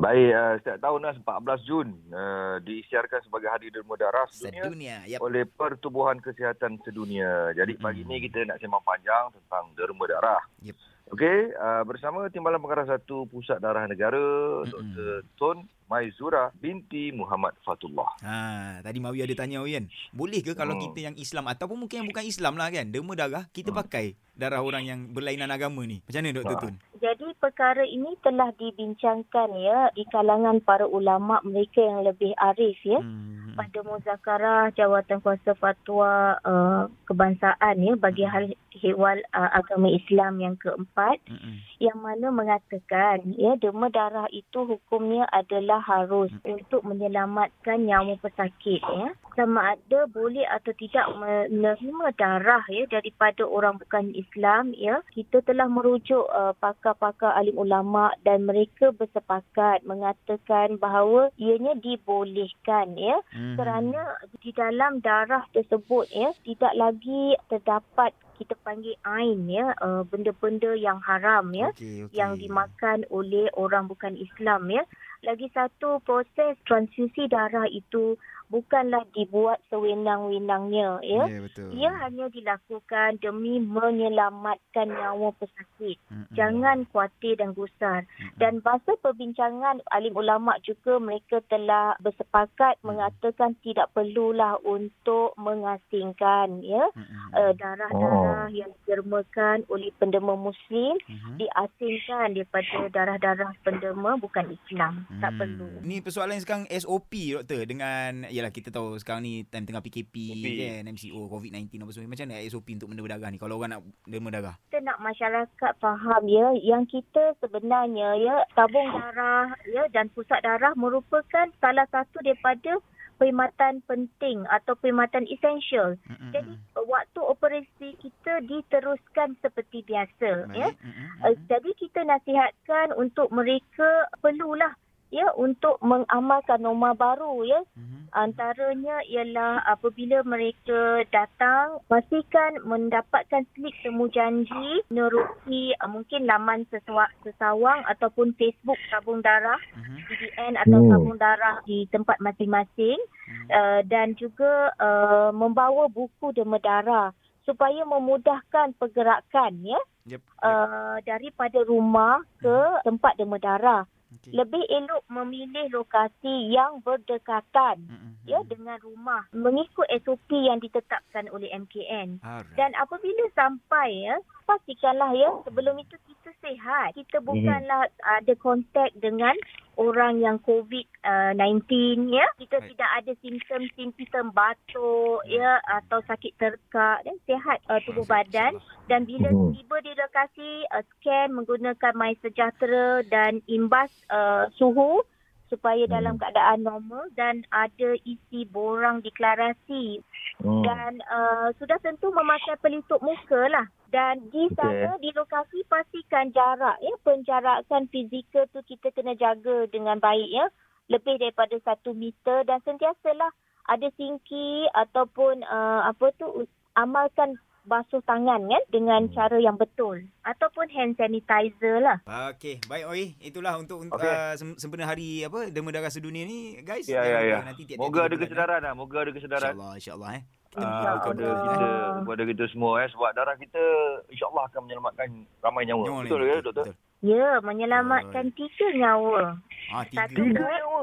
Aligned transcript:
baik, 0.00 0.30
uh, 0.32 0.54
setiap 0.64 0.78
tahun 0.80 1.00
lah 1.04 1.14
14 1.20 1.68
Jun 1.68 1.88
uh, 2.08 2.56
diisiarkan 2.64 3.20
sebagai 3.28 3.52
Hari 3.52 3.68
Derma 3.68 3.94
Darah 4.00 4.24
sedunia, 4.32 4.64
Sedunia. 4.64 4.96
Yep. 5.04 5.20
oleh 5.20 5.44
Pertubuhan 5.44 6.16
Kesihatan 6.18 6.80
Sedunia. 6.80 7.52
Jadi 7.52 7.76
pagi 7.76 8.02
ni 8.08 8.24
kita 8.24 8.48
nak 8.48 8.58
sembang 8.58 8.82
panjang 8.82 9.28
tentang 9.36 9.64
derma 9.76 10.04
darah. 10.08 10.42
Yep. 10.64 10.76
Okey, 11.10 11.50
uh, 11.52 11.82
bersama 11.82 12.30
Timbalan 12.30 12.62
Pengarah 12.62 12.86
Satu 12.86 13.26
Pusat 13.26 13.58
Darah 13.58 13.82
Negara, 13.84 14.22
Mm-mm. 14.62 14.70
Dr. 14.70 15.10
Tun 15.34 15.58
Maizura 15.90 16.54
binti 16.54 17.10
Muhammad 17.10 17.50
Fatullah. 17.66 18.14
Ha, 18.22 18.78
tadi 18.78 19.02
Mawi 19.02 19.26
ada 19.26 19.34
tanya 19.34 19.58
Oyen. 19.58 19.90
Boleh 20.14 20.38
ke 20.38 20.54
kalau 20.54 20.78
Hmm. 20.78 20.86
kita 20.86 21.10
yang 21.10 21.16
Islam 21.18 21.50
ataupun 21.50 21.82
mungkin 21.82 22.06
yang 22.06 22.08
bukan 22.08 22.22
Islam 22.22 22.54
lah 22.54 22.70
kan, 22.70 22.86
derma 22.86 23.18
darah 23.18 23.42
kita 23.50 23.74
Hmm. 23.74 23.82
pakai 23.82 24.14
darah 24.38 24.62
orang 24.62 24.86
yang 24.86 25.00
berlainan 25.10 25.50
agama 25.50 25.82
ni. 25.82 25.98
Macam 26.06 26.22
mana 26.22 26.30
Dr. 26.32 26.54
Ha. 26.54 26.62
Tun? 26.62 26.74
Jadi 26.96 27.26
perkara 27.36 27.82
ini 27.82 28.14
telah 28.22 28.54
dibincangkan 28.54 29.50
ya 29.58 29.90
di 29.90 30.06
kalangan 30.06 30.62
para 30.62 30.86
ulama 30.86 31.42
mereka 31.42 31.82
yang 31.82 32.06
lebih 32.06 32.38
arif 32.38 32.78
ya 32.86 33.02
Hmm. 33.02 33.58
pada 33.58 33.82
muzakarah 33.82 34.70
jawatan 34.70 35.18
kuasa 35.18 35.58
fatwa 35.58 36.38
uh, 36.40 36.86
kebangsaan 37.04 37.82
ya 37.82 37.98
bagi 37.98 38.22
hal 38.22 38.46
hewal 38.80 39.20
uh, 39.30 39.50
agama 39.54 39.92
Islam 39.92 40.40
yang 40.40 40.56
keempat 40.56 41.20
Mm-mm. 41.28 41.60
yang 41.78 42.00
mana 42.00 42.32
mengatakan 42.32 43.22
ya 43.36 43.54
derma 43.60 43.92
darah 43.92 44.26
itu 44.32 44.64
hukumnya 44.64 45.28
adalah 45.30 45.78
harus 45.84 46.32
untuk 46.42 46.82
menyelamatkan 46.82 47.84
nyawa 47.84 48.16
pesakit 48.18 48.80
ya 48.80 49.12
sama 49.36 49.76
ada 49.78 50.04
boleh 50.10 50.44
atau 50.50 50.72
tidak 50.74 51.06
menerima 51.16 52.06
darah 52.18 52.64
ya 52.68 52.84
daripada 52.90 53.46
orang 53.46 53.78
bukan 53.78 54.12
Islam 54.12 54.74
ya 54.74 55.00
kita 55.14 55.40
telah 55.44 55.68
merujuk 55.68 56.26
uh, 56.28 56.52
pakar-pakar 56.58 57.36
alim 57.36 57.56
ulama 57.56 58.10
dan 58.26 58.44
mereka 58.44 58.90
bersepakat 58.90 59.84
mengatakan 59.84 60.76
bahawa 60.76 61.30
ianya 61.36 61.76
dibolehkan 61.78 62.96
ya 62.96 63.22
Mhm. 63.30 63.56
kerana 63.56 64.02
di 64.42 64.50
dalam 64.50 64.98
darah 65.00 65.44
tersebut 65.52 66.08
ya 66.10 66.30
tidak 66.42 66.72
lagi 66.74 67.36
terdapat 67.46 68.10
kita 68.40 68.56
panggil 68.64 68.96
ain 69.04 69.44
ya 69.44 69.76
uh, 69.84 70.00
benda-benda 70.08 70.72
yang 70.72 70.96
haram 71.04 71.52
ya 71.52 71.68
Okey, 71.76 72.08
okey. 72.08 72.16
yang 72.16 72.40
dimakan 72.40 73.04
oleh 73.12 73.52
orang 73.60 73.84
bukan 73.84 74.16
Islam 74.16 74.72
ya. 74.72 74.80
Lagi 75.20 75.52
satu 75.52 76.00
proses 76.00 76.56
transfusi 76.64 77.28
darah 77.28 77.68
itu 77.68 78.16
bukanlah 78.50 79.06
dibuat 79.10 79.62
sewenang-wenangnya 79.70 80.98
ya. 81.00 81.22
Ya, 81.24 81.38
betul. 81.40 81.70
Ia 81.72 81.90
hanya 82.02 82.26
dilakukan 82.28 83.18
demi 83.18 83.62
menyelamatkan 83.62 84.90
nyawa 84.90 85.30
pesakit. 85.38 85.96
Mm-mm. 86.08 86.26
Jangan 86.34 86.82
khawatir 86.90 87.38
dan 87.38 87.54
gusar. 87.54 88.04
Mm-mm. 88.04 88.36
Dan 88.36 88.58
bahasa 88.60 88.98
perbincangan 88.98 89.86
alim 89.88 90.12
ulama 90.12 90.58
juga 90.60 90.98
mereka 90.98 91.38
telah 91.46 91.94
bersepakat 91.98 92.76
Hmm. 92.80 92.90
mengatakan 92.90 93.54
tidak 93.60 93.86
perlulah 93.90 94.58
untuk 94.62 95.32
mengasingkan 95.36 96.58
ya 96.60 96.90
Mm-mm. 96.90 97.30
uh, 97.32 97.52
darah-darah 97.54 98.50
yang 98.50 98.70
didermakan 98.82 99.62
oleh 99.66 99.94
pendema 99.96 100.34
muslim 100.34 100.98
Mhm. 101.06 101.38
diasingkan 101.38 102.34
daripada 102.34 102.76
darah-darah 102.90 103.52
pendema 103.60 104.16
bukan 104.16 104.50
Islam. 104.50 105.06
Tak 105.20 105.30
Hmm. 105.30 105.38
perlu. 105.38 105.68
Ni 105.82 106.00
persoalan 106.00 106.40
sekarang 106.40 106.66
SOP 106.68 107.12
doktor 107.32 107.62
dengan 107.62 108.24
yalah 108.40 108.52
kita 108.52 108.72
tahu 108.72 108.96
sekarang 108.96 109.22
ni 109.22 109.44
time 109.44 109.68
tengah 109.68 109.84
PKP 109.84 110.14
PKP. 110.32 110.46
kan 110.58 110.88
MCO 110.96 111.28
COVID-19 111.28 111.84
apa 111.84 111.90
semua. 111.92 112.08
Macam 112.08 112.26
mana 112.32 112.48
SOP 112.48 112.66
untuk 112.72 112.88
benda 112.88 113.04
berdarah 113.04 113.28
ni 113.28 113.38
kalau 113.38 113.60
orang 113.60 113.70
nak 113.76 113.82
derma 114.08 114.28
darah? 114.32 114.56
Kita 114.72 114.80
nak 114.80 114.98
masyarakat 115.04 115.72
faham 115.76 116.22
ya 116.24 116.46
yang 116.64 116.88
kita 116.88 117.36
sebenarnya 117.44 118.16
ya 118.16 118.36
tabung 118.56 118.88
darah 118.88 119.52
ya 119.68 119.84
dan 119.92 120.08
pusat 120.10 120.40
darah 120.40 120.72
merupakan 120.72 121.52
salah 121.60 121.84
satu 121.92 122.24
daripada 122.24 122.80
perkhidmatan 123.20 123.84
penting 123.84 124.48
atau 124.48 124.72
perkhidmatan 124.80 125.28
esensial. 125.28 126.00
Mm-mm. 126.08 126.32
Jadi 126.32 126.56
waktu 126.72 127.20
operasi 127.20 127.88
kita 128.00 128.40
diteruskan 128.48 129.36
seperti 129.44 129.84
biasa 129.84 130.48
ya. 130.56 130.72
Baik. 130.72 130.80
Mm-mm. 130.80 131.08
Uh, 131.20 131.36
jadi 131.44 131.70
kita 131.76 132.00
nasihatkan 132.08 132.96
untuk 132.96 133.28
mereka 133.28 134.08
perlulah 134.24 134.72
ya 135.10 135.26
untuk 135.36 135.76
mengamalkan 135.82 136.62
norma 136.62 136.94
baru 136.94 137.42
ya 137.44 137.60
Mhm. 137.74 137.99
Antaranya 138.12 139.02
ialah 139.06 139.62
apabila 139.66 140.22
mereka 140.26 141.06
datang 141.10 141.78
pastikan 141.86 142.58
mendapatkan 142.66 143.46
slip 143.54 143.74
temu 143.82 144.10
janji 144.10 144.82
menerusi 144.90 145.74
uh, 145.78 145.88
mungkin 145.90 146.26
laman 146.26 146.66
sesawa, 146.68 147.06
sesawang 147.22 147.82
ataupun 147.86 148.34
Facebook 148.34 148.78
tabung 148.90 149.22
darah 149.22 149.58
Mhm. 149.76 149.96
CDN 150.06 150.54
atau 150.58 150.78
Hmm. 150.82 150.90
tabung 150.90 151.18
darah 151.18 151.56
di 151.64 151.86
tempat 151.90 152.18
masing-masing 152.18 152.98
Mhm. 152.98 153.48
uh, 153.50 153.80
dan 153.86 154.18
juga 154.18 154.74
uh, 154.78 155.30
membawa 155.30 155.86
buku 155.86 156.34
derma 156.34 156.58
darah 156.58 157.14
supaya 157.46 157.82
memudahkan 157.88 158.76
pergerakan 158.76 159.52
ya 159.64 159.80
Yep. 160.06 160.20
yep. 160.20 160.22
uh, 160.42 160.96
daripada 161.04 161.58
rumah 161.64 162.20
ke 162.38 162.58
tempat 162.84 163.14
derma 163.16 163.38
darah 163.38 163.82
Okey. 164.20 164.36
lebih 164.36 164.60
elok 164.68 165.00
memilih 165.08 165.72
lokasi 165.72 166.52
yang 166.52 166.84
berdekatan 166.84 167.88
Mm-mm. 167.88 168.12
ya 168.28 168.44
dengan 168.44 168.76
rumah 168.84 169.24
mengikut 169.32 169.88
SOP 170.04 170.28
yang 170.36 170.60
ditetapkan 170.60 171.32
oleh 171.32 171.48
MKN. 171.56 172.20
Alright. 172.20 172.52
Dan 172.52 172.76
apabila 172.76 173.24
sampai 173.32 174.12
ya, 174.12 174.20
pastikanlah 174.44 175.16
ya 175.16 175.32
sebelum 175.48 175.80
itu 175.80 175.96
kita 176.04 176.36
sihat. 176.44 176.92
Kita 177.00 177.24
bukanlah 177.24 177.88
ada 178.04 178.34
kontak 178.36 178.92
dengan 179.00 179.32
orang 179.80 180.20
yang 180.20 180.36
COVID-19 180.44 181.64
ya. 182.12 182.28
Kita 182.36 182.60
Baik. 182.60 182.68
tidak 182.76 182.90
ada 183.00 183.12
simptom-simptom 183.24 184.26
batuk 184.36 185.24
ya 185.24 185.56
atau 185.80 186.04
sakit 186.04 186.36
terkak 186.36 187.00
dan 187.08 187.16
sihat 187.24 187.64
uh, 187.72 187.80
tubuh 187.88 188.04
badan 188.04 188.60
dan 188.86 189.08
bila 189.08 189.32
Mhm. 189.32 189.56
tiba 189.56 189.76
di 189.80 189.92
lokasi 189.96 190.50
uh, 190.68 190.84
scan 190.84 191.32
menggunakan 191.32 191.96
My 191.96 192.12
Sejahtera 192.20 193.00
dan 193.08 193.40
imbas 193.48 193.88
uh, 194.12 194.52
suhu 194.60 195.00
supaya 195.48 195.82
Hmm. 195.88 195.94
dalam 195.96 196.14
keadaan 196.14 196.62
normal 196.62 197.10
dan 197.16 197.42
ada 197.50 197.96
isi 198.04 198.46
borang 198.46 199.00
deklarasi 199.00 199.98
Hmm. 200.44 200.62
dan 200.62 201.00
uh, 201.08 201.50
sudah 201.56 201.80
tentu 201.80 202.12
memakai 202.12 202.54
pelitup 202.60 203.00
muka 203.00 203.48
lah 203.48 203.66
dan 203.90 204.22
di 204.30 204.46
sana 204.54 204.94
di 204.96 205.10
lokasi 205.10 205.66
pastikan 205.66 206.30
jarak 206.30 206.78
ya 206.78 206.94
penjarakan 207.02 207.86
fizikal 207.86 208.46
tu 208.48 208.62
kita 208.64 208.90
kena 208.90 209.14
jaga 209.14 209.66
dengan 209.66 209.98
baik 209.98 210.30
ya 210.30 210.46
lebih 210.86 211.18
daripada 211.18 211.54
satu 211.60 211.90
meter 211.92 212.42
dan 212.42 212.62
sentiasalah 212.62 213.30
ada 213.66 213.86
singki 213.94 214.66
ataupun 214.72 215.42
uh, 215.42 215.86
apa 215.86 216.10
tu 216.16 216.46
amalkan 216.74 217.34
basuh 217.60 218.00
tangan 218.02 218.40
kan 218.42 218.62
dengan 218.72 219.04
Hmm. 219.04 219.12
cara 219.12 219.36
yang 219.36 219.54
betul 219.54 220.00
ataupun 220.24 220.66
hand 220.72 220.96
sanitizer 220.96 221.78
lah. 221.78 222.00
Okey, 222.32 222.56
baik 222.64 222.84
Oi. 222.88 223.04
Itulah 223.20 223.54
untuk 223.54 223.84
Okey. 223.84 224.00
uh, 224.02 224.32
sem- 224.34 224.56
sempena 224.56 224.88
hari 224.88 225.22
apa 225.22 225.52
derma 225.52 225.68
darah 225.68 225.92
sedunia 225.92 226.24
ni 226.24 226.56
guys. 226.64 226.88
Ya, 226.88 227.04
ya, 227.04 227.20
ya. 227.20 227.38
Nanti 227.44 227.68
tiap-tiap 227.68 227.84
Moga 227.84 227.92
tiga 227.92 228.02
ada 228.02 228.10
bulan, 228.10 228.22
kesedaran 228.24 228.60
lah. 228.64 228.72
Moga 228.72 228.98
ada 228.98 229.06
eh. 229.06 229.14
kesedaran. 229.14 229.50
InsyaAllah, 229.52 229.72
insyaAllah 229.76 230.10
eh. 230.16 230.22
Ah, 230.50 230.58
InsyaAllah. 230.58 230.98
kepada 230.98 231.26
kita 231.30 231.68
kepada 232.02 232.22
kita 232.26 232.44
semua 232.50 232.82
eh 232.82 232.90
sebab 232.90 233.10
darah 233.14 233.38
kita 233.38 233.62
insyaallah 234.10 234.50
akan 234.50 234.60
menyelamatkan 234.66 235.08
ramai 235.38 235.62
nyawa. 235.62 235.82
Nyawa 235.86 236.00
ni, 236.02 236.04
betul 236.10 236.20
ya 236.26 236.36
doktor? 236.42 236.64
Betul. 236.66 236.76
Ya, 237.00 237.28
menyelamatkan 237.40 238.24
tiga 238.34 238.66
nyawa. 238.74 239.38
Ah, 239.70 239.86
tiga. 239.86 240.04
Satu 240.04 240.20
Tiga 240.20 240.42
nyawa. 240.42 240.82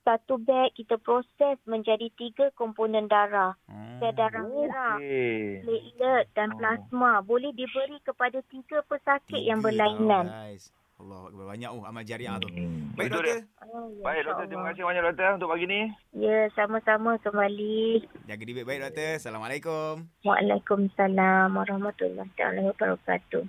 Satu 0.00 0.34
beg 0.38 0.68
kita 0.72 0.96
proses 0.96 1.58
menjadi 1.66 2.06
tiga 2.14 2.54
komponen 2.54 3.10
darah. 3.10 3.58
Hmm. 3.66 3.98
Sel 3.98 4.14
darah 4.14 4.46
merah, 4.46 4.96
platelet 4.96 6.24
dan 6.32 6.48
Oh. 6.54 6.56
plasma 6.56 7.12
boleh 7.20 7.50
diberi 7.52 7.98
kepada 8.00 8.40
tiga 8.46 8.80
pesakit 8.86 9.36
Tiga 9.36 9.48
yang 9.50 9.60
berlainan. 9.60 10.30
Guys. 10.30 10.70
Allah 11.00 11.20
Akbar. 11.26 11.44
Banyak 11.50 11.70
oh 11.74 11.82
amal 11.82 12.04
jariah 12.06 12.36
tu. 12.38 12.48
Hmm. 12.52 12.94
Baik 12.94 13.08
Betul 13.10 13.24
doktor. 13.26 13.40
dia. 13.42 13.66
Oh, 13.66 13.86
ya, 13.90 14.02
Baik 14.06 14.22
doktor, 14.22 14.44
terima 14.46 14.64
kasih 14.70 14.84
banyak 14.86 15.02
doktor 15.02 15.28
untuk 15.34 15.50
pagi 15.50 15.66
ni. 15.66 15.80
Ya, 16.14 16.38
sama-sama 16.54 17.10
kembali. 17.18 17.80
Jaga 18.30 18.42
diri 18.46 18.54
baik-baik 18.62 18.80
doktor. 18.86 19.10
Assalamualaikum. 19.18 19.94
Waalaikumsalam 20.22 21.48
warahmatullahi 21.50 22.30
wabarakatuh. 22.38 23.44